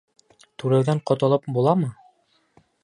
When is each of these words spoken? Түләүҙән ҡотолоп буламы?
Түләүҙән 0.63 1.03
ҡотолоп 1.11 1.47
буламы? 1.59 1.93